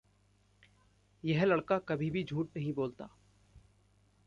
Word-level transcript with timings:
यह 1.23 1.43
लड़का 1.45 1.77
कभी 1.79 2.09
भी 2.11 2.23
झूठ 2.23 2.47
नहीं 2.55 2.73
बोलता। 2.73 3.09